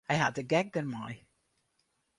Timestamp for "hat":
0.21-0.35